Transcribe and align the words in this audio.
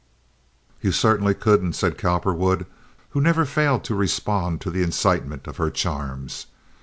"You 0.81 0.91
certainly 0.91 1.35
couldn't," 1.35 1.73
said 1.73 1.99
Cowperwood, 1.99 2.65
who 3.11 3.21
never 3.21 3.45
failed 3.45 3.83
to 3.83 3.93
respond 3.93 4.59
to 4.61 4.71
the 4.71 4.81
incitement 4.81 5.45
of 5.45 5.57
her 5.57 5.69
charms. 5.69 6.47